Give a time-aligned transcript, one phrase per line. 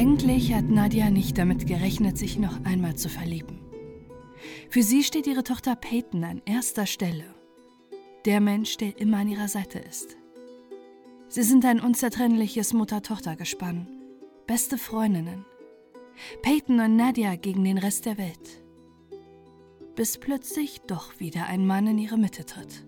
[0.00, 3.58] Eigentlich hat Nadia nicht damit gerechnet, sich noch einmal zu verlieben.
[4.70, 7.26] Für sie steht ihre Tochter Peyton an erster Stelle.
[8.24, 10.16] Der Mensch, der immer an ihrer Seite ist.
[11.28, 13.88] Sie sind ein unzertrennliches Mutter-Tochter-Gespann.
[14.46, 15.44] Beste Freundinnen.
[16.40, 18.62] Peyton und Nadia gegen den Rest der Welt.
[19.96, 22.86] Bis plötzlich doch wieder ein Mann in ihre Mitte tritt.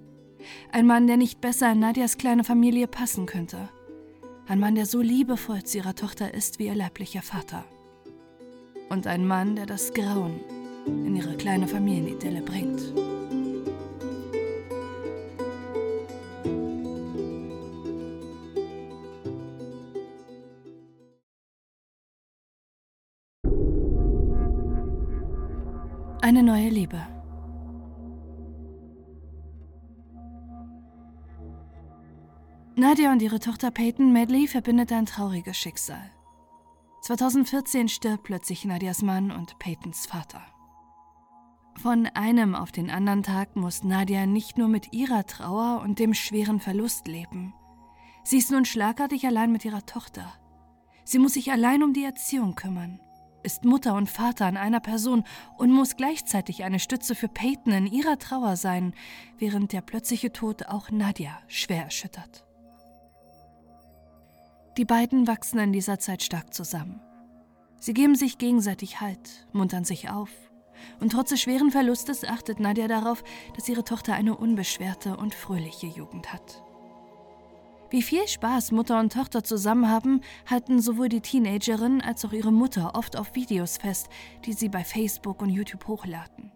[0.71, 3.69] Ein Mann, der nicht besser in Nadias kleine Familie passen könnte.
[4.49, 7.65] Ein Mann, der so liebevoll zu ihrer Tochter ist wie ihr leiblicher Vater.
[8.91, 10.41] Und ein Mann, der das Grauen
[10.87, 12.83] in ihre kleine Familienidylle bringt.
[26.21, 27.22] Eine neue Liebe.
[32.75, 36.11] Nadia und ihre Tochter Peyton Medley verbindet ein trauriges Schicksal.
[37.03, 40.41] 2014 stirbt plötzlich Nadias Mann und Peytons Vater.
[41.83, 46.15] Von einem auf den anderen Tag muss Nadia nicht nur mit ihrer Trauer und dem
[46.15, 47.53] schweren Verlust leben.
[48.25, 50.33] Sie ist nun schlagartig allein mit ihrer Tochter.
[51.05, 53.01] Sie muss sich allein um die Erziehung kümmern,
[53.43, 55.25] ist Mutter und Vater an einer Person
[55.59, 58.95] und muss gleichzeitig eine Stütze für Peyton in ihrer Trauer sein,
[59.37, 62.47] während der plötzliche Tod auch Nadia schwer erschüttert.
[64.79, 67.01] Die beiden wachsen in dieser Zeit stark zusammen.
[67.79, 70.31] Sie geben sich gegenseitig Halt, muntern sich auf.
[70.99, 73.23] Und trotz des schweren Verlustes achtet Nadja darauf,
[73.55, 76.63] dass ihre Tochter eine unbeschwerte und fröhliche Jugend hat.
[77.91, 82.51] Wie viel Spaß Mutter und Tochter zusammen haben, halten sowohl die Teenagerin als auch ihre
[82.51, 84.09] Mutter oft auf Videos fest,
[84.47, 86.51] die sie bei Facebook und YouTube hochladen.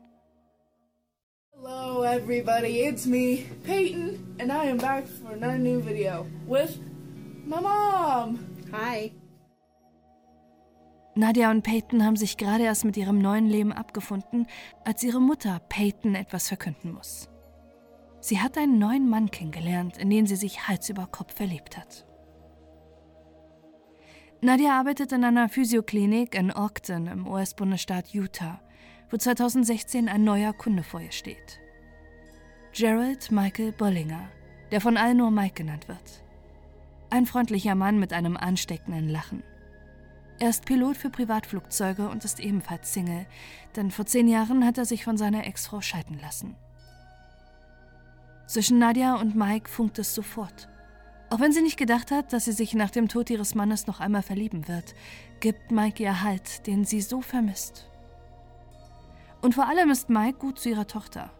[1.52, 6.78] Hello everybody, it's me, Peyton, and I am back for another new video with
[7.46, 8.40] My mom!
[8.72, 9.12] Hi.
[11.14, 14.48] Nadia und Peyton haben sich gerade erst mit ihrem neuen Leben abgefunden,
[14.84, 17.28] als ihre Mutter Peyton etwas verkünden muss.
[18.20, 22.04] Sie hat einen neuen Mann kennengelernt, in den sie sich Hals über Kopf verliebt hat.
[24.40, 28.60] Nadia arbeitet in einer Physioklinik in Ogden im US-Bundesstaat Utah,
[29.08, 31.60] wo 2016 ein neuer Kunde vor ihr steht.
[32.72, 34.28] Gerald Michael Bollinger,
[34.72, 36.25] der von allen nur Mike genannt wird.
[37.08, 39.42] Ein freundlicher Mann mit einem ansteckenden Lachen.
[40.38, 43.26] Er ist Pilot für Privatflugzeuge und ist ebenfalls Single,
[43.76, 46.56] denn vor zehn Jahren hat er sich von seiner Ex-Frau scheiden lassen.
[48.46, 50.68] Zwischen Nadia und Mike funkt es sofort.
[51.30, 54.00] Auch wenn sie nicht gedacht hat, dass sie sich nach dem Tod ihres Mannes noch
[54.00, 54.94] einmal verlieben wird,
[55.40, 57.88] gibt Mike ihr Halt, den sie so vermisst.
[59.42, 61.30] Und vor allem ist Mike gut zu ihrer Tochter.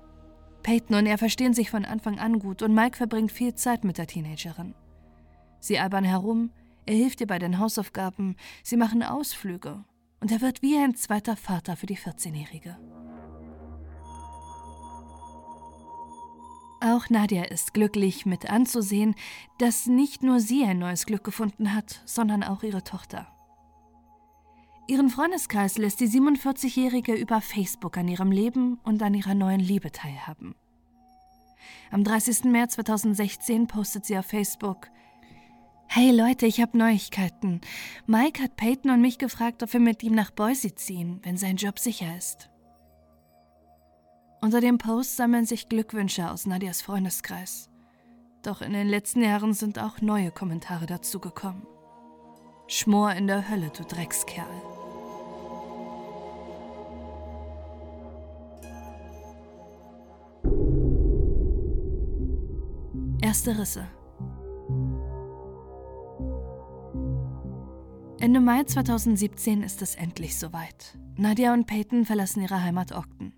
[0.62, 3.98] Peyton und er verstehen sich von Anfang an gut und Mike verbringt viel Zeit mit
[3.98, 4.74] der Teenagerin.
[5.66, 6.52] Sie albern herum,
[6.84, 9.82] er hilft ihr bei den Hausaufgaben, sie machen Ausflüge
[10.20, 12.78] und er wird wie ein zweiter Vater für die 14-Jährige.
[16.80, 19.16] Auch Nadia ist glücklich mit anzusehen,
[19.58, 23.26] dass nicht nur sie ein neues Glück gefunden hat, sondern auch ihre Tochter.
[24.86, 29.90] Ihren Freundeskreis lässt die 47-Jährige über Facebook an ihrem Leben und an ihrer neuen Liebe
[29.90, 30.54] teilhaben.
[31.90, 32.44] Am 30.
[32.44, 34.90] März 2016 postet sie auf Facebook,
[35.88, 37.60] Hey Leute, ich habe Neuigkeiten.
[38.06, 41.56] Mike hat Peyton und mich gefragt, ob wir mit ihm nach Boise ziehen, wenn sein
[41.56, 42.50] Job sicher ist.
[44.42, 47.70] Unter dem Post sammeln sich Glückwünsche aus Nadias Freundeskreis.
[48.42, 51.66] Doch in den letzten Jahren sind auch neue Kommentare dazugekommen.
[52.68, 54.44] Schmor in der Hölle, du Dreckskerl.
[63.22, 63.88] Erste Risse.
[68.18, 70.96] Ende Mai 2017 ist es endlich soweit.
[71.18, 73.34] Nadia und Peyton verlassen ihre Heimat Ogden.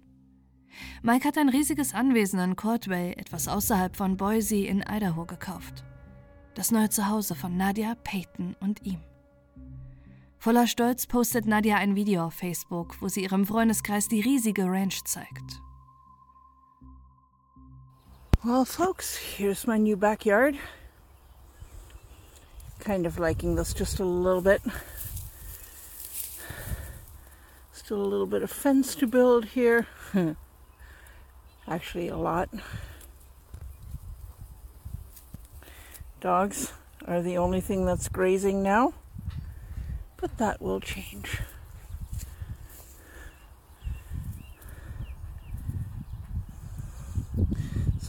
[1.02, 5.82] Mike hat ein riesiges Anwesen in Courtway, etwas außerhalb von Boise in Idaho, gekauft.
[6.54, 9.00] Das neue Zuhause von Nadia, Peyton und ihm.
[10.38, 15.02] Voller Stolz postet Nadia ein Video auf Facebook, wo sie ihrem Freundeskreis die riesige Ranch
[15.04, 15.60] zeigt.
[18.44, 20.54] Well, folks, here's my new backyard.
[22.78, 24.62] Kind of liking this just a little bit.
[27.72, 29.86] Still a little bit of fence to build here.
[31.68, 32.48] Actually, a lot.
[36.20, 36.72] Dogs
[37.06, 38.94] are the only thing that's grazing now,
[40.16, 41.40] but that will change.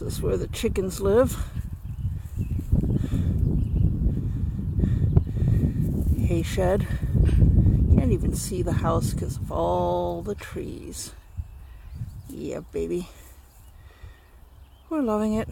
[0.02, 1.59] is where the chickens live.
[6.30, 6.86] Hay shed.
[7.96, 11.12] Can't even see the house because of all the trees.
[12.28, 13.08] Yeah, baby.
[14.88, 15.48] We're loving it.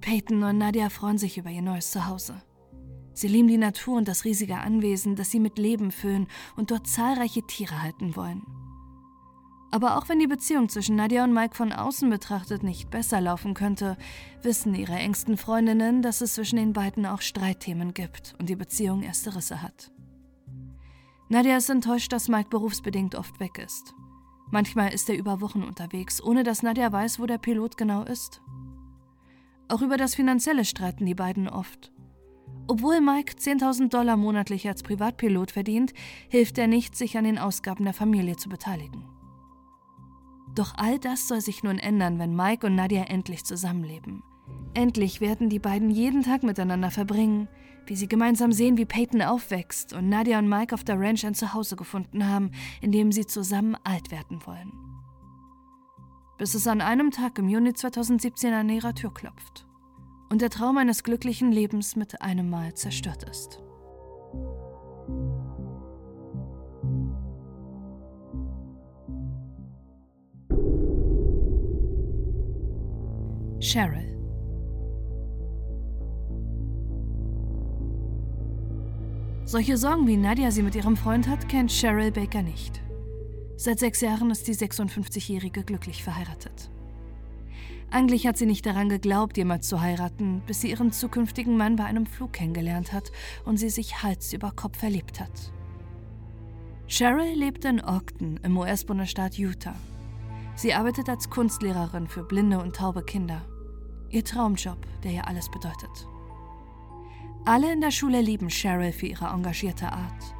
[0.00, 2.40] Peyton und Nadia freuen sich über ihr neues Zuhause.
[3.14, 6.86] Sie lieben die Natur und das riesige Anwesen, das sie mit Leben füllen und dort
[6.86, 8.46] zahlreiche Tiere halten wollen.
[9.70, 13.54] Aber auch wenn die Beziehung zwischen Nadia und Mike von außen betrachtet nicht besser laufen
[13.54, 13.96] könnte,
[14.42, 19.02] wissen ihre engsten Freundinnen, dass es zwischen den beiden auch Streitthemen gibt und die Beziehung
[19.02, 19.90] erste Risse hat.
[21.28, 23.94] Nadia ist enttäuscht, dass Mike berufsbedingt oft weg ist.
[24.50, 28.40] Manchmal ist er über Wochen unterwegs, ohne dass Nadia weiß, wo der Pilot genau ist.
[29.68, 31.90] Auch über das Finanzielle streiten die beiden oft.
[32.68, 35.92] Obwohl Mike 10.000 Dollar monatlich als Privatpilot verdient,
[36.28, 39.15] hilft er nicht, sich an den Ausgaben der Familie zu beteiligen.
[40.56, 44.24] Doch all das soll sich nun ändern, wenn Mike und Nadia endlich zusammenleben.
[44.74, 47.48] Endlich werden die beiden jeden Tag miteinander verbringen,
[47.86, 51.34] wie sie gemeinsam sehen, wie Peyton aufwächst und Nadia und Mike auf der Ranch ein
[51.34, 52.50] Zuhause gefunden haben,
[52.80, 54.72] in dem sie zusammen alt werden wollen
[56.38, 59.66] bis es an einem Tag im Juni 2017 an ihrer Tür klopft
[60.28, 63.62] und der Traum eines glücklichen Lebens mit einem Mal zerstört ist.
[73.66, 74.16] Cheryl
[79.44, 82.80] Solche Sorgen wie Nadia sie mit ihrem Freund hat, kennt Cheryl Baker nicht.
[83.56, 86.70] Seit sechs Jahren ist die 56-Jährige glücklich verheiratet.
[87.90, 91.86] Eigentlich hat sie nicht daran geglaubt, jemals zu heiraten, bis sie ihren zukünftigen Mann bei
[91.86, 93.10] einem Flug kennengelernt hat
[93.44, 95.52] und sie sich Hals über Kopf verliebt hat.
[96.86, 99.74] Cheryl lebt in Ogden im US-Bundesstaat Utah.
[100.54, 103.44] Sie arbeitet als Kunstlehrerin für blinde und taube Kinder.
[104.10, 106.06] Ihr Traumjob, der ihr alles bedeutet.
[107.44, 110.34] Alle in der Schule lieben Cheryl für ihre engagierte Art.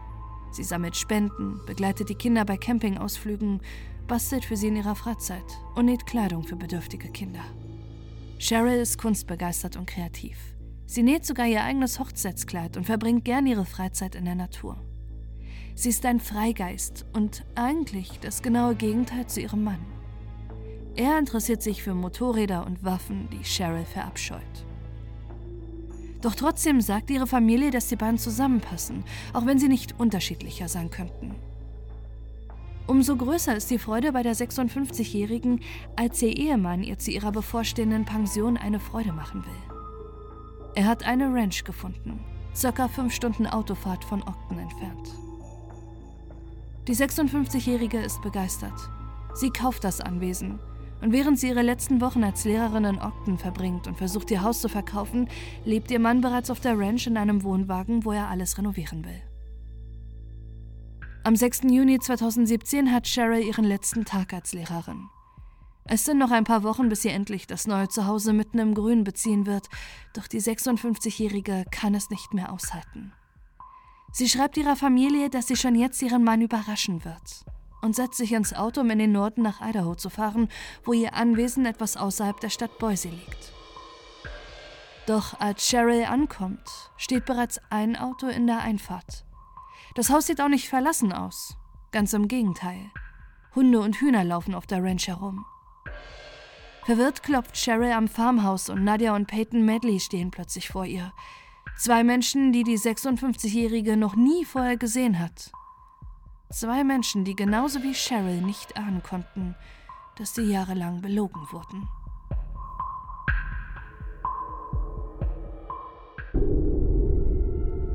[0.50, 3.60] Sie sammelt Spenden, begleitet die Kinder bei Campingausflügen,
[4.06, 7.44] bastelt für sie in ihrer Freizeit und näht Kleidung für bedürftige Kinder.
[8.38, 10.36] Cheryl ist kunstbegeistert und kreativ.
[10.86, 14.76] Sie näht sogar ihr eigenes Hochzeitskleid und verbringt gern ihre Freizeit in der Natur.
[15.74, 19.95] Sie ist ein Freigeist und eigentlich das genaue Gegenteil zu ihrem Mann.
[20.96, 24.40] Er interessiert sich für Motorräder und Waffen, die Cheryl verabscheut.
[26.22, 29.04] Doch trotzdem sagt ihre Familie, dass die beiden zusammenpassen,
[29.34, 31.34] auch wenn sie nicht unterschiedlicher sein könnten.
[32.86, 35.60] Umso größer ist die Freude bei der 56-Jährigen,
[35.96, 40.72] als ihr Ehemann ihr zu ihrer bevorstehenden Pension eine Freude machen will.
[40.76, 42.20] Er hat eine Ranch gefunden,
[42.54, 45.14] circa fünf Stunden Autofahrt von Ogden entfernt.
[46.88, 48.88] Die 56-Jährige ist begeistert.
[49.34, 50.58] Sie kauft das Anwesen
[51.00, 54.60] und während sie ihre letzten Wochen als Lehrerin in Ogden verbringt und versucht, ihr Haus
[54.60, 55.28] zu verkaufen,
[55.64, 59.22] lebt ihr Mann bereits auf der Ranch in einem Wohnwagen, wo er alles renovieren will.
[61.22, 61.62] Am 6.
[61.64, 65.08] Juni 2017 hat Cheryl ihren letzten Tag als Lehrerin.
[65.84, 69.04] Es sind noch ein paar Wochen, bis sie endlich das neue Zuhause mitten im Grün
[69.04, 69.68] beziehen wird,
[70.14, 73.12] doch die 56-Jährige kann es nicht mehr aushalten.
[74.12, 77.44] Sie schreibt ihrer Familie, dass sie schon jetzt ihren Mann überraschen wird
[77.82, 80.48] und setzt sich ins Auto, um in den Norden nach Idaho zu fahren,
[80.84, 83.52] wo ihr Anwesen etwas außerhalb der Stadt Boise liegt.
[85.06, 89.24] Doch als Cheryl ankommt, steht bereits ein Auto in der Einfahrt.
[89.94, 91.56] Das Haus sieht auch nicht verlassen aus.
[91.92, 92.90] Ganz im Gegenteil.
[93.54, 95.46] Hunde und Hühner laufen auf der Ranch herum.
[96.84, 101.12] Verwirrt klopft Cheryl am Farmhaus und Nadia und Peyton Medley stehen plötzlich vor ihr.
[101.76, 105.52] Zwei Menschen, die die 56-Jährige noch nie vorher gesehen hat.
[106.50, 109.56] Zwei Menschen, die genauso wie Cheryl nicht ahnen konnten,
[110.16, 111.88] dass sie jahrelang belogen wurden.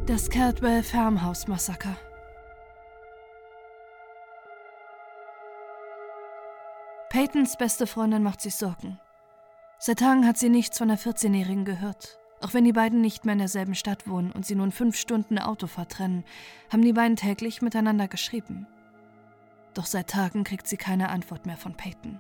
[0.06, 1.96] Das Caldwell Farmhouse Massaker.
[7.10, 9.00] Peytons beste Freundin macht sich Sorgen.
[9.80, 12.21] Seit Tagen hat sie nichts von der 14-Jährigen gehört.
[12.42, 15.38] Auch wenn die beiden nicht mehr in derselben Stadt wohnen und sie nun fünf Stunden
[15.38, 16.24] Autofahrt trennen,
[16.72, 18.68] haben die beiden täglich miteinander geschrieben.
[19.76, 22.20] Doch seit Tagen kriegt sie keine Antwort mehr von Peyton.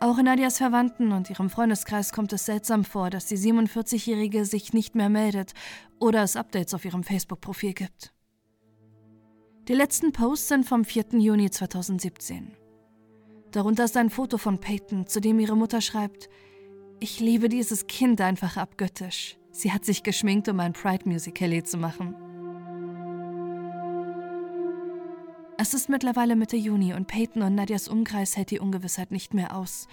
[0.00, 4.72] Auch in Nadias Verwandten und ihrem Freundeskreis kommt es seltsam vor, dass die 47-Jährige sich
[4.72, 5.52] nicht mehr meldet
[6.00, 8.12] oder es Updates auf ihrem Facebook-Profil gibt.
[9.68, 11.20] Die letzten Posts sind vom 4.
[11.20, 12.56] Juni 2017.
[13.52, 16.28] Darunter ist ein Foto von Peyton, zu dem ihre Mutter schreibt,
[17.00, 19.36] ich liebe dieses Kind einfach abgöttisch.
[19.50, 22.14] Sie hat sich geschminkt, um ein Pride Musical zu machen.
[25.56, 29.56] Es ist mittlerweile Mitte Juni und Peyton und Nadias Umkreis hält die Ungewissheit nicht mehr
[29.56, 29.86] aus,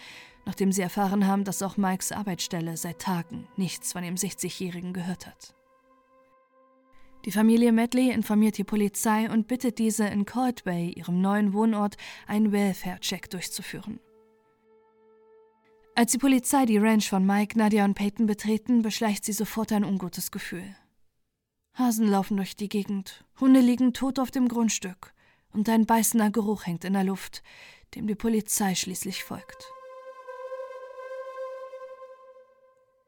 [0.45, 5.27] nachdem sie erfahren haben, dass auch Mikes Arbeitsstelle seit Tagen nichts von dem 60-Jährigen gehört
[5.27, 5.55] hat.
[7.25, 12.51] Die Familie Medley informiert die Polizei und bittet diese in Coldway, ihrem neuen Wohnort, einen
[12.51, 13.99] Welfare-Check durchzuführen.
[15.93, 19.83] Als die Polizei die Ranch von Mike, Nadia und Peyton betreten, beschleicht sie sofort ein
[19.83, 20.75] ungutes Gefühl.
[21.73, 25.13] Hasen laufen durch die Gegend, Hunde liegen tot auf dem Grundstück
[25.51, 27.43] und ein beißender Geruch hängt in der Luft,
[27.95, 29.71] dem die Polizei schließlich folgt.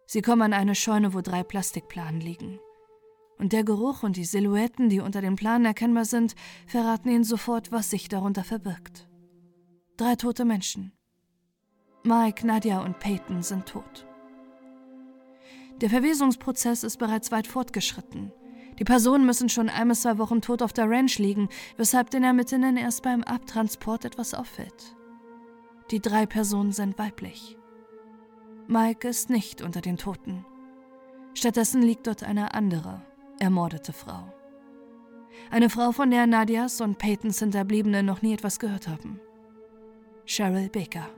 [0.06, 2.60] Sie kommen an eine Scheune, wo drei Plastikplanen liegen.
[3.40, 6.36] Und der Geruch und die Silhouetten, die unter den Planen erkennbar sind,
[6.68, 9.10] verraten ihnen sofort, was sich darunter verbirgt.
[9.98, 10.94] Drei tote Menschen.
[12.06, 14.06] Mike, Nadia und Peyton sind tot.
[15.80, 18.34] Der Verwesungsprozess ist bereits weit fortgeschritten.
[18.78, 22.26] Die Personen müssen schon ein bis zwei Wochen tot auf der Ranch liegen, weshalb den
[22.26, 24.98] Ermittlern erst beim Abtransport etwas auffällt.
[25.92, 27.58] Die drei Personen sind weiblich.
[28.68, 30.46] Mike ist nicht unter den Toten.
[31.36, 33.02] Stattdessen liegt dort eine andere,
[33.40, 34.34] ermordete Frau.
[35.52, 39.22] Eine Frau, von der Nadias und Peytons Hinterbliebene noch nie etwas gehört haben.
[40.26, 41.10] Cheryl Baker.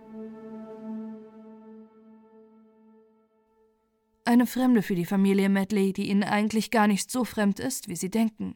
[4.27, 7.96] Eine Fremde für die Familie Medley, die ihnen eigentlich gar nicht so fremd ist, wie
[7.96, 8.55] sie denken.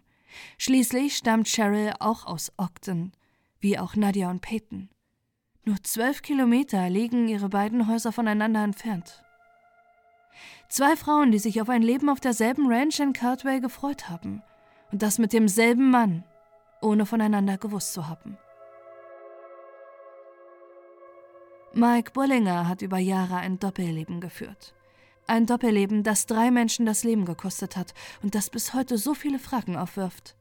[0.58, 3.14] Schließlich stammt Cheryl auch aus Ogden,
[3.60, 4.90] wie auch Nadia und Peyton.
[5.66, 9.24] Nur zwölf Kilometer liegen ihre beiden Häuser voneinander entfernt.
[10.70, 14.42] Zwei Frauen, die sich auf ein Leben auf derselben Ranch in Cartwell gefreut haben.
[14.92, 16.24] Und das mit demselben Mann,
[16.82, 18.40] ohne voneinander gewusst zu haben.
[21.74, 24.74] Mike Bollinger hat über Jahre ein Doppelleben geführt.
[25.30, 27.94] Ein Doppelleben, das drei Menschen das Leben gekostet hat
[28.24, 30.36] und das bis heute so viele Fragen aufwirft.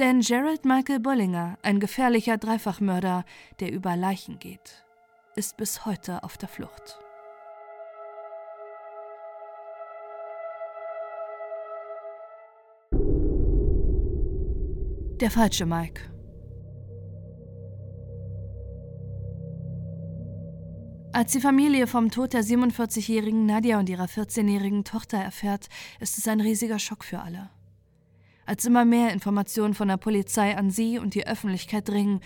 [0.00, 3.24] Denn Gerald Michael Bollinger, ein gefährlicher Dreifachmörder,
[3.60, 4.84] der über Leichen geht,
[5.36, 6.98] ist bis heute auf der Flucht.
[15.20, 16.19] Der falsche Mike.
[21.12, 26.28] Als die Familie vom Tod der 47-jährigen Nadia und ihrer 14-jährigen Tochter erfährt, ist es
[26.28, 27.50] ein riesiger Schock für alle.
[28.46, 32.20] Als immer mehr Informationen von der Polizei an sie und die Öffentlichkeit dringen,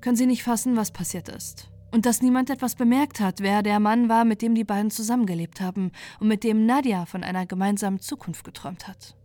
[0.00, 1.70] können sie nicht fassen, was passiert ist.
[1.90, 5.60] Und dass niemand etwas bemerkt hat, wer der Mann war, mit dem die beiden zusammengelebt
[5.60, 9.16] haben und mit dem Nadia von einer gemeinsamen Zukunft geträumt hat.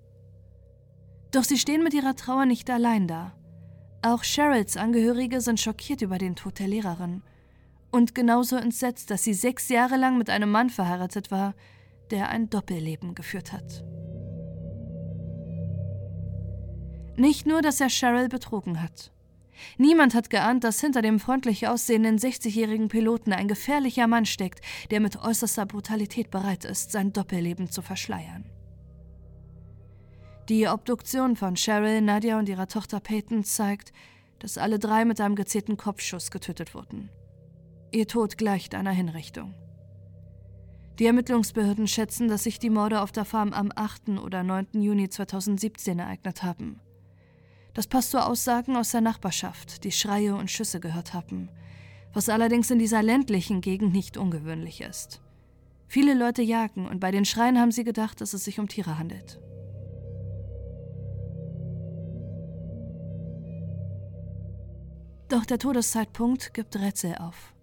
[1.32, 3.34] Doch sie stehen mit ihrer Trauer nicht allein da.
[4.02, 7.22] Auch Cheryls Angehörige sind schockiert über den Tod der Lehrerin–
[7.96, 11.56] und genauso entsetzt, dass sie sechs Jahre lang mit einem Mann verheiratet war,
[12.12, 13.86] der ein Doppelleben geführt hat.
[17.16, 19.14] Nicht nur, dass er Cheryl betrogen hat.
[19.78, 24.60] Niemand hat geahnt, dass hinter dem freundlich aussehenden 60-jährigen Piloten ein gefährlicher Mann steckt,
[24.92, 28.44] der mit äußerster Brutalität bereit ist, sein Doppelleben zu verschleiern.
[30.50, 33.94] Die Obduktion von Cheryl, Nadia und ihrer Tochter Peyton zeigt,
[34.40, 37.10] dass alle drei mit einem gezielten Kopfschuss getötet wurden.
[37.96, 39.54] Ihr Tod gleicht einer Hinrichtung.
[41.00, 44.20] Die Ermittlungsbehörden schätzen, dass sich die Morde auf der Farm am 8.
[44.22, 44.68] oder 9.
[44.74, 46.82] Juni 2017 ereignet haben.
[47.74, 51.48] Das passt zu Aussagen aus der Nachbarschaft, die Schreie und Schüsse gehört haben,
[52.12, 55.22] was allerdings in dieser ländlichen Gegend nicht ungewöhnlich ist.
[55.88, 59.00] Viele Leute jagen und bei den Schreien haben sie gedacht, dass es sich um Tiere
[59.00, 59.40] handelt.
[65.30, 67.55] Doch der Todeszeitpunkt gibt Rätsel auf.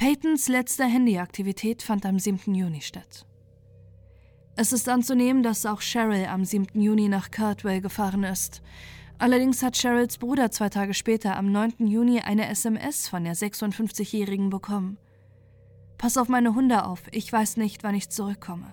[0.00, 2.54] Peytons letzte Handyaktivität fand am 7.
[2.54, 3.26] Juni statt.
[4.56, 6.80] Es ist anzunehmen, dass auch Cheryl am 7.
[6.80, 8.62] Juni nach Cartwell gefahren ist.
[9.18, 11.86] Allerdings hat Cheryls Bruder zwei Tage später, am 9.
[11.86, 14.96] Juni, eine SMS von der 56-Jährigen bekommen.
[15.98, 18.72] Pass auf meine Hunde auf, ich weiß nicht, wann ich zurückkomme.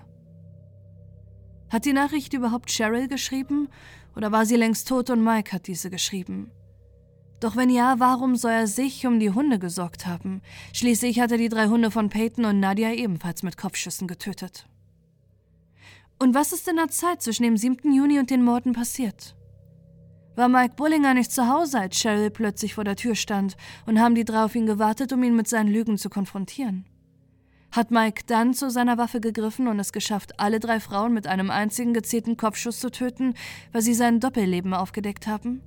[1.67, 3.67] Hat die Nachricht überhaupt Cheryl geschrieben
[4.15, 6.51] oder war sie längst tot und Mike hat diese geschrieben?
[7.39, 10.41] Doch wenn ja, warum soll er sich um die Hunde gesorgt haben?
[10.74, 14.67] Schließlich hat er die drei Hunde von Peyton und Nadia ebenfalls mit Kopfschüssen getötet.
[16.17, 17.94] Und was ist in der Zeit zwischen dem 7.
[17.94, 19.36] Juni und den Morden passiert?
[20.36, 24.15] War Mike Bullinger nicht zu Hause, als Cheryl plötzlich vor der Tür stand und haben
[24.15, 26.86] die drei auf ihn gewartet, um ihn mit seinen Lügen zu konfrontieren?
[27.72, 31.51] Hat Mike dann zu seiner Waffe gegriffen und es geschafft, alle drei Frauen mit einem
[31.51, 33.36] einzigen gezielten Kopfschuss zu töten,
[33.72, 35.62] weil sie sein Doppelleben aufgedeckt haben?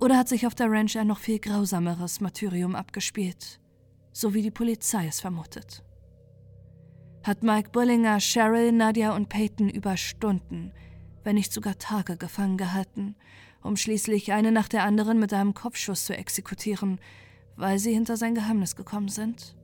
[0.00, 3.60] Oder hat sich auf der Ranch ein noch viel grausameres Martyrium abgespielt,
[4.12, 5.82] so wie die Polizei es vermutet?
[7.24, 10.72] Hat Mike Bullinger Cheryl, Nadia und Peyton über Stunden,
[11.24, 13.16] wenn nicht sogar Tage gefangen gehalten
[13.62, 17.00] um schließlich eine nach der anderen mit einem Kopfschuss zu exekutieren,
[17.56, 19.56] weil sie hinter sein Geheimnis gekommen sind?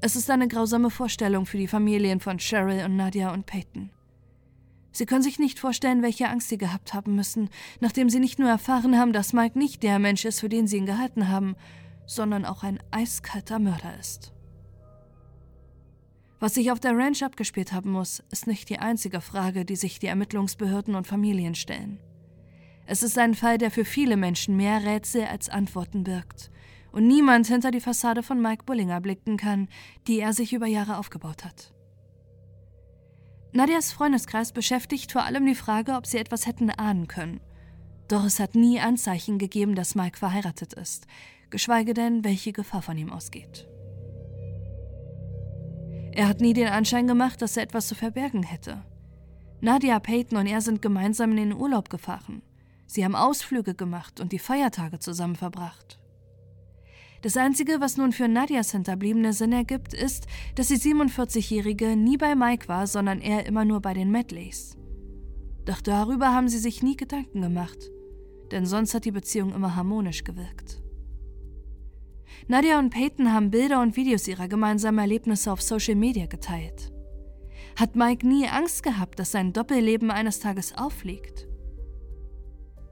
[0.00, 3.90] Es ist eine grausame Vorstellung für die Familien von Cheryl und Nadia und Peyton.
[4.92, 7.48] Sie können sich nicht vorstellen, welche Angst sie gehabt haben müssen,
[7.80, 10.78] nachdem sie nicht nur erfahren haben, dass Mike nicht der Mensch ist, für den sie
[10.78, 11.56] ihn gehalten haben,
[12.06, 14.32] sondern auch ein eiskalter Mörder ist.
[16.40, 19.98] Was sich auf der Ranch abgespielt haben muss, ist nicht die einzige Frage, die sich
[19.98, 22.00] die Ermittlungsbehörden und Familien stellen.
[22.86, 26.50] Es ist ein Fall, der für viele Menschen mehr Rätsel als Antworten birgt
[26.92, 29.68] und niemand hinter die Fassade von Mike Bullinger blicken kann,
[30.08, 31.72] die er sich über Jahre aufgebaut hat.
[33.52, 37.40] Nadias Freundeskreis beschäftigt vor allem die Frage, ob sie etwas hätten ahnen können.
[38.06, 41.06] Doch es hat nie Anzeichen gegeben, dass Mike verheiratet ist,
[41.50, 43.68] geschweige denn, welche Gefahr von ihm ausgeht.
[46.12, 48.82] Er hat nie den Anschein gemacht, dass er etwas zu verbergen hätte.
[49.60, 52.42] Nadia Peyton und er sind gemeinsam in den Urlaub gefahren.
[52.86, 55.99] Sie haben Ausflüge gemacht und die Feiertage zusammen verbracht.
[57.22, 62.34] Das Einzige, was nun für Nadias hinterbliebene Sinn ergibt, ist, dass die 47-Jährige nie bei
[62.34, 64.78] Mike war, sondern er immer nur bei den Medleys.
[65.66, 67.78] Doch darüber haben sie sich nie Gedanken gemacht,
[68.50, 70.82] denn sonst hat die Beziehung immer harmonisch gewirkt.
[72.48, 76.90] Nadia und Peyton haben Bilder und Videos ihrer gemeinsamen Erlebnisse auf Social Media geteilt.
[77.76, 81.46] Hat Mike nie Angst gehabt, dass sein Doppelleben eines Tages auffliegt?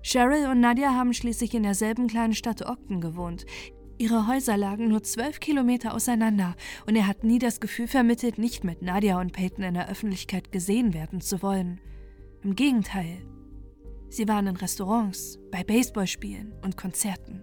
[0.02, 3.47] Cheryl und Nadia haben schließlich in derselben kleinen Stadt Ogden gewohnt,
[3.98, 6.54] Ihre Häuser lagen nur zwölf Kilometer auseinander
[6.86, 10.52] und er hat nie das Gefühl vermittelt, nicht mit Nadia und Peyton in der Öffentlichkeit
[10.52, 11.80] gesehen werden zu wollen.
[12.44, 13.26] Im Gegenteil.
[14.08, 17.42] Sie waren in Restaurants, bei Baseballspielen und Konzerten.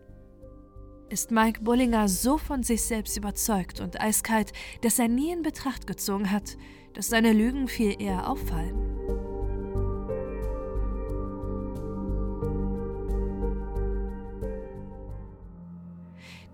[1.10, 5.86] Ist Mike Bullinger so von sich selbst überzeugt und eiskalt, dass er nie in Betracht
[5.86, 6.58] gezogen hat,
[6.94, 8.85] dass seine Lügen viel eher auffallen?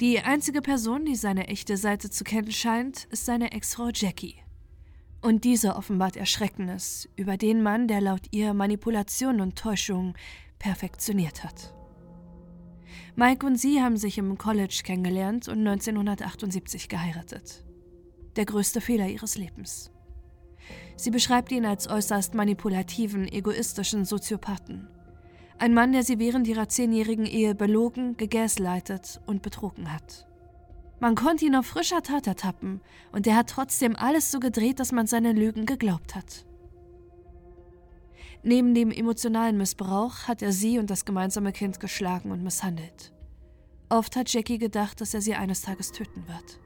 [0.01, 4.33] Die einzige Person, die seine echte Seite zu kennen scheint, ist seine Ex-Frau Jackie.
[5.21, 10.15] Und diese offenbart Erschreckendes über den Mann, der laut ihr Manipulation und Täuschung
[10.57, 11.75] perfektioniert hat.
[13.15, 17.63] Mike und sie haben sich im College kennengelernt und 1978 geheiratet.
[18.37, 19.91] Der größte Fehler ihres Lebens.
[20.95, 24.87] Sie beschreibt ihn als äußerst manipulativen, egoistischen Soziopathen.
[25.61, 30.27] Ein Mann, der sie während ihrer zehnjährigen Ehe belogen, gegaslightet und betrogen hat.
[30.99, 34.91] Man konnte ihn auf frischer Tat ertappen und er hat trotzdem alles so gedreht, dass
[34.91, 36.47] man seine Lügen geglaubt hat.
[38.41, 43.13] Neben dem emotionalen Missbrauch hat er sie und das gemeinsame Kind geschlagen und misshandelt.
[43.87, 46.59] Oft hat Jackie gedacht, dass er sie eines Tages töten wird.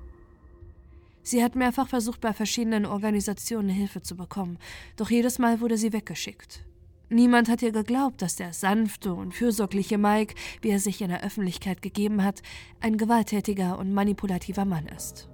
[1.21, 4.57] Sie hat mehrfach versucht, bei verschiedenen Organisationen Hilfe zu bekommen,
[4.95, 6.65] doch jedes Mal wurde sie weggeschickt.
[7.09, 11.23] Niemand hat ihr geglaubt, dass der sanfte und fürsorgliche Mike, wie er sich in der
[11.23, 12.41] Öffentlichkeit gegeben hat,
[12.79, 15.29] ein gewalttätiger und manipulativer Mann ist.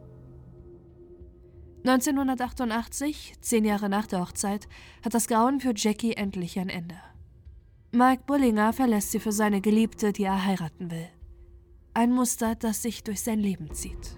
[1.86, 4.67] 1988, zehn Jahre nach der Hochzeit,
[5.03, 6.95] hat das Grauen für Jackie endlich ein Ende.
[7.91, 11.07] Mike Bullinger verlässt sie für seine Geliebte, die er heiraten will.
[11.93, 14.15] Ein Muster, das sich durch sein Leben zieht.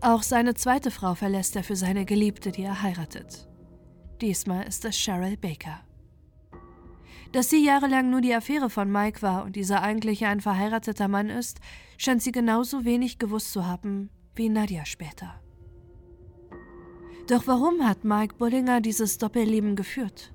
[0.00, 3.48] Auch seine zweite Frau verlässt er für seine Geliebte, die er heiratet.
[4.20, 5.80] Diesmal ist es Cheryl Baker.
[7.32, 11.30] Dass sie jahrelang nur die Affäre von Mike war und dieser eigentlich ein verheirateter Mann
[11.30, 11.58] ist,
[11.98, 15.40] scheint sie genauso wenig gewusst zu haben wie Nadia später.
[17.26, 20.32] Doch warum hat Mike Bullinger dieses Doppelleben geführt?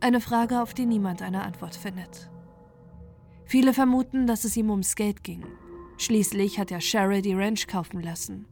[0.00, 2.30] Eine Frage, auf die niemand eine Antwort findet.
[3.44, 5.44] Viele vermuten, dass es ihm ums Geld ging.
[5.98, 8.46] Schließlich hat er Cheryl die Ranch kaufen lassen.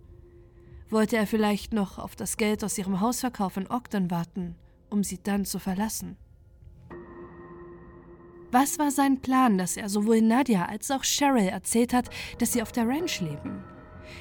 [0.92, 4.56] Wollte er vielleicht noch auf das Geld aus ihrem Hausverkauf in Ogden warten,
[4.90, 6.18] um sie dann zu verlassen?
[8.50, 12.60] Was war sein Plan, dass er sowohl Nadia als auch Cheryl erzählt hat, dass sie
[12.60, 13.64] auf der Ranch leben?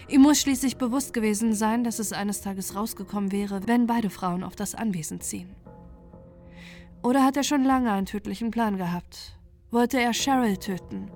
[0.07, 4.41] Ihm muss schließlich bewusst gewesen sein, dass es eines Tages rausgekommen wäre, wenn beide Frauen
[4.41, 5.53] auf das Anwesen ziehen.
[7.03, 9.38] Oder hat er schon lange einen tödlichen Plan gehabt?
[9.71, 11.12] Wollte er Cheryl töten?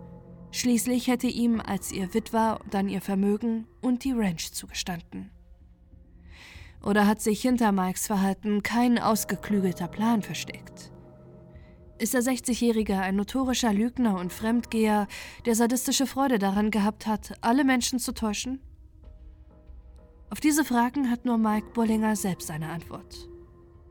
[0.51, 5.31] Schließlich hätte ihm als ihr Witwer dann ihr Vermögen und die Ranch zugestanden.
[6.85, 10.91] Oder hat sich hinter Mikes Verhalten kein ausgeklügelter Plan versteckt?
[11.97, 15.07] Ist der 60-Jährige ein notorischer Lügner und Fremdgeher,
[15.45, 18.61] der sadistische Freude daran gehabt hat, alle Menschen zu täuschen?
[20.29, 23.29] Auf diese Fragen hat nur Mike Bullinger selbst eine Antwort.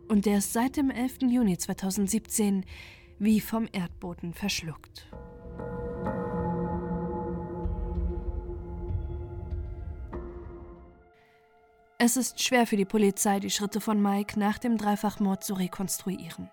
[0.09, 1.23] Und der ist seit dem 11.
[1.23, 2.65] Juni 2017
[3.19, 5.09] wie vom Erdboden verschluckt.
[12.07, 16.51] Es ist schwer für die Polizei, die Schritte von Mike nach dem Dreifachmord zu rekonstruieren.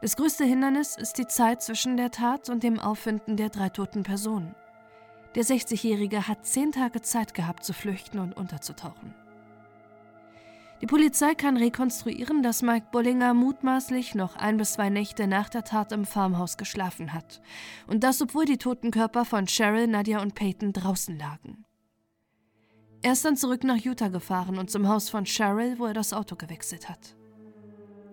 [0.00, 4.04] Das größte Hindernis ist die Zeit zwischen der Tat und dem Auffinden der drei toten
[4.04, 4.54] Personen.
[5.34, 9.12] Der 60-Jährige hat zehn Tage Zeit gehabt zu flüchten und unterzutauchen.
[10.82, 15.64] Die Polizei kann rekonstruieren, dass Mike Bollinger mutmaßlich noch ein bis zwei Nächte nach der
[15.64, 17.40] Tat im Farmhaus geschlafen hat.
[17.88, 21.64] Und das, obwohl die toten Körper von Cheryl, Nadia und Peyton draußen lagen.
[23.00, 26.12] Er ist dann zurück nach Utah gefahren und zum Haus von Cheryl, wo er das
[26.12, 27.16] Auto gewechselt hat.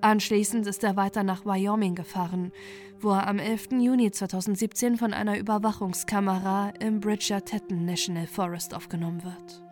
[0.02, 2.52] Anschließend ist er weiter nach Wyoming gefahren,
[3.00, 3.72] wo er am 11.
[3.80, 9.64] Juni 2017 von einer Überwachungskamera im Bridger-Teton National Forest aufgenommen wird.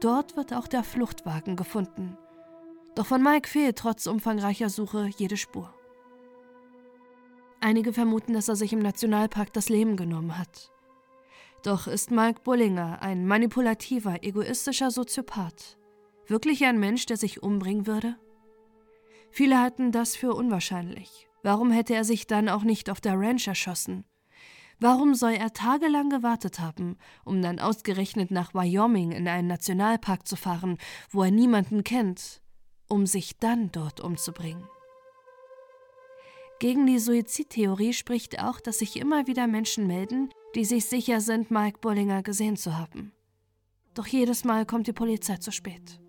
[0.00, 2.18] Dort wird auch der Fluchtwagen gefunden.
[2.96, 5.72] Doch von Mike fehlt trotz umfangreicher Suche jede Spur.
[7.60, 10.73] Einige vermuten, dass er sich im Nationalpark das Leben genommen hat.
[11.64, 15.76] Doch ist Mike Bullinger ein manipulativer, egoistischer Soziopath
[16.26, 18.16] wirklich ein Mensch, der sich umbringen würde?
[19.30, 21.28] Viele halten das für unwahrscheinlich.
[21.42, 24.04] Warum hätte er sich dann auch nicht auf der Ranch erschossen?
[24.80, 30.36] Warum soll er tagelang gewartet haben, um dann ausgerechnet nach Wyoming in einen Nationalpark zu
[30.36, 30.78] fahren,
[31.10, 32.40] wo er niemanden kennt,
[32.88, 34.66] um sich dann dort umzubringen?
[36.60, 41.50] Gegen die Suizidtheorie spricht auch, dass sich immer wieder Menschen melden, die sich sicher sind,
[41.50, 43.12] Mike Bullinger gesehen zu haben.
[43.94, 46.00] Doch jedes Mal kommt die Polizei zu spät.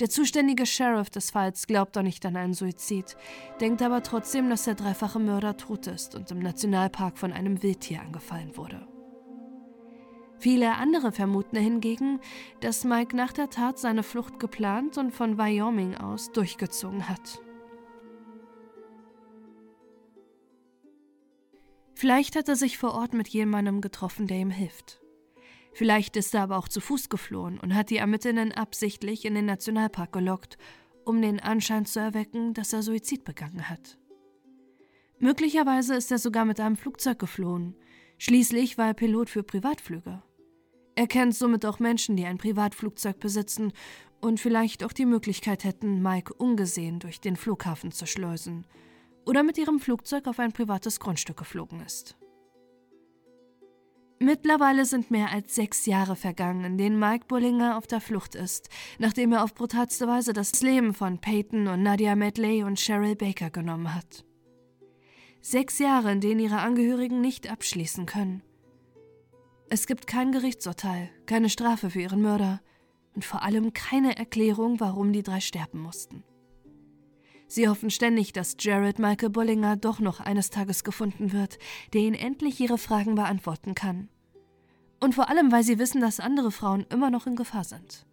[0.00, 3.16] Der zuständige Sheriff des Falls glaubt doch nicht an einen Suizid,
[3.60, 8.00] denkt aber trotzdem, dass der dreifache Mörder tot ist und im Nationalpark von einem Wildtier
[8.00, 8.86] angefallen wurde.
[10.38, 12.18] Viele andere vermuten hingegen,
[12.60, 17.40] dass Mike nach der Tat seine Flucht geplant und von Wyoming aus durchgezogen hat.
[22.02, 25.00] Vielleicht hat er sich vor Ort mit jemandem getroffen, der ihm hilft.
[25.72, 29.44] Vielleicht ist er aber auch zu Fuß geflohen und hat die Ermittlerinnen absichtlich in den
[29.46, 30.58] Nationalpark gelockt,
[31.04, 33.98] um den Anschein zu erwecken, dass er Suizid begangen hat.
[35.20, 37.76] Möglicherweise ist er sogar mit einem Flugzeug geflohen.
[38.18, 40.24] Schließlich war er Pilot für Privatflüge.
[40.96, 43.72] Er kennt somit auch Menschen, die ein Privatflugzeug besitzen
[44.20, 48.66] und vielleicht auch die Möglichkeit hätten, Mike ungesehen durch den Flughafen zu schleusen
[49.26, 52.16] oder mit ihrem Flugzeug auf ein privates Grundstück geflogen ist.
[54.18, 58.68] Mittlerweile sind mehr als sechs Jahre vergangen, in denen Mike Bullinger auf der Flucht ist,
[59.00, 63.50] nachdem er auf brutalste Weise das Leben von Peyton und Nadia Medley und Cheryl Baker
[63.50, 64.24] genommen hat.
[65.40, 68.42] Sechs Jahre, in denen ihre Angehörigen nicht abschließen können.
[69.68, 72.60] Es gibt kein Gerichtsurteil, keine Strafe für ihren Mörder
[73.14, 76.22] und vor allem keine Erklärung, warum die drei sterben mussten.
[77.52, 81.58] Sie hoffen ständig, dass Jared Michael Bullinger doch noch eines Tages gefunden wird,
[81.92, 84.08] der ihnen endlich ihre Fragen beantworten kann.
[85.00, 88.06] Und vor allem, weil sie wissen, dass andere Frauen immer noch in Gefahr sind.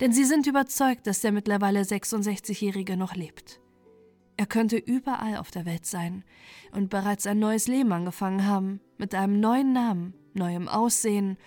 [0.00, 3.58] Denn sie sind überzeugt, dass der mittlerweile 66-Jährige noch lebt.
[4.36, 6.22] Er könnte überall auf der Welt sein
[6.72, 11.38] und bereits ein neues Leben angefangen haben, mit einem neuen Namen, neuem Aussehen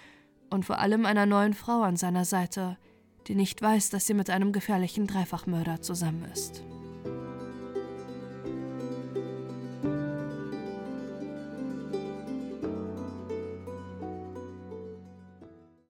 [0.49, 2.79] und vor allem einer neuen Frau an seiner Seite,
[3.27, 6.63] die nicht weiß, dass sie mit einem gefährlichen Dreifachmörder zusammen ist.